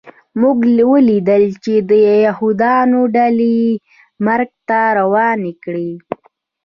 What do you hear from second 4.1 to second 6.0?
مرګ ته روانې کړې